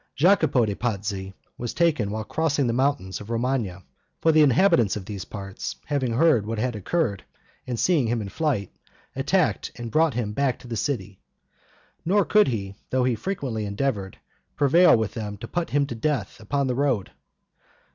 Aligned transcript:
Jacopo 0.15 0.65
de' 0.65 0.73
Pazzi 0.73 1.31
was 1.59 1.75
taken 1.75 2.09
while 2.09 2.23
crossing 2.23 2.65
the 2.65 2.73
mountains 2.73 3.21
of 3.21 3.29
Romagna, 3.29 3.83
for 4.19 4.31
the 4.31 4.41
inhabitants 4.41 4.95
of 4.95 5.05
these 5.05 5.25
parts 5.25 5.75
having 5.85 6.13
heard 6.13 6.43
what 6.43 6.57
had 6.57 6.75
occurred, 6.75 7.23
and 7.67 7.79
seeing 7.79 8.07
him 8.07 8.19
in 8.19 8.27
flight, 8.27 8.71
attacked 9.15 9.71
and 9.75 9.91
brought 9.91 10.15
him 10.15 10.31
back 10.33 10.57
to 10.57 10.67
the 10.67 10.75
city; 10.75 11.19
nor 12.03 12.25
could 12.25 12.47
he, 12.47 12.73
though 12.89 13.03
he 13.03 13.13
frequently 13.13 13.63
endeavored, 13.63 14.17
prevail 14.55 14.97
with 14.97 15.13
them 15.13 15.37
to 15.37 15.47
put 15.47 15.69
him 15.69 15.85
to 15.85 15.93
death 15.93 16.39
upon 16.39 16.65
the 16.65 16.73
road. 16.73 17.11